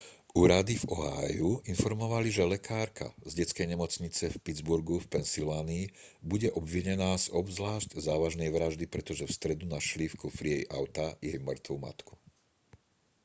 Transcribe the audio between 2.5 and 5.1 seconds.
lekárka z detskej nemocnice v pittsburghu v